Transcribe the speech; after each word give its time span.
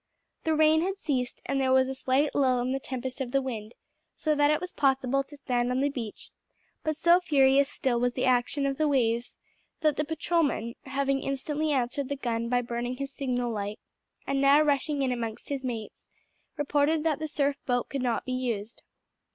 The 0.45 0.55
rain 0.55 0.81
had 0.81 0.97
ceased, 0.97 1.43
and 1.45 1.61
there 1.61 1.71
was 1.71 1.87
a 1.87 1.93
slight 1.93 2.33
lull 2.33 2.59
in 2.61 2.71
the 2.71 2.79
tempest 2.79 3.21
of 3.21 3.31
wind, 3.35 3.75
so 4.15 4.33
that 4.33 4.49
it 4.49 4.59
was 4.59 4.73
possible 4.73 5.21
to 5.23 5.37
stand 5.37 5.69
on 5.69 5.81
the 5.81 5.89
beach; 5.91 6.31
but 6.83 6.97
so 6.97 7.19
furious 7.19 7.69
still 7.69 7.99
was 7.99 8.13
the 8.13 8.25
action 8.25 8.65
of 8.65 8.77
the 8.77 8.87
waves 8.87 9.37
that 9.81 9.97
the 9.97 10.03
patrolman, 10.03 10.73
having 10.85 11.21
instantly 11.21 11.71
answered 11.71 12.09
the 12.09 12.15
gun 12.15 12.49
by 12.49 12.63
burning 12.63 12.97
his 12.97 13.13
signal 13.13 13.51
light, 13.51 13.77
and 14.25 14.41
now 14.41 14.63
rushing 14.63 15.03
in 15.03 15.11
among 15.11 15.37
his 15.45 15.63
mates, 15.63 16.07
reported 16.57 17.03
that 17.03 17.19
the 17.19 17.27
surf 17.27 17.57
boat 17.67 17.87
could 17.87 18.01
not 18.01 18.25
be 18.25 18.33
used. 18.33 18.81